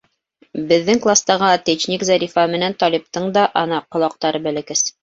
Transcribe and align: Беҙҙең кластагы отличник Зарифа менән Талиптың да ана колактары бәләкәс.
Беҙҙең 0.71 1.01
кластагы 1.03 1.45
отличник 1.57 2.07
Зарифа 2.11 2.49
менән 2.57 2.79
Талиптың 2.83 3.33
да 3.39 3.49
ана 3.65 3.85
колактары 3.95 4.47
бәләкәс. 4.51 4.89